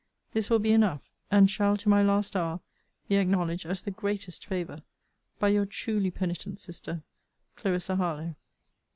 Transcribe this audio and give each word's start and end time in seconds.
This 0.33 0.49
will 0.49 0.57
be 0.57 0.71
enough 0.71 1.03
and 1.29 1.47
shall, 1.47 1.77
to 1.77 1.87
my 1.87 2.01
last 2.01 2.35
hour, 2.35 2.59
be 3.07 3.17
acknowledged 3.17 3.67
as 3.67 3.83
the 3.83 3.91
greatest 3.91 4.43
favour, 4.47 4.81
by 5.37 5.49
Your 5.49 5.67
truly 5.67 6.09
penitent 6.09 6.57
sister, 6.59 7.03
CLARISSA 7.55 7.97
HARLOWE. 7.97 8.35